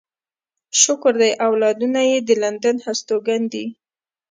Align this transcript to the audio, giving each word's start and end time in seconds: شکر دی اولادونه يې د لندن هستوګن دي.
شکر 0.81 1.13
دی 1.21 1.31
اولادونه 1.47 2.01
يې 2.09 2.17
د 2.27 2.29
لندن 2.43 2.75
هستوګن 2.85 3.41
دي. 3.53 3.65